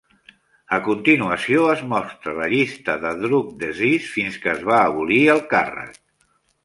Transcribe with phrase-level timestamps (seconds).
[0.75, 5.45] A continuació es mostra la llista de Druk Desis fins que es va abolir el
[5.53, 6.01] càrrec.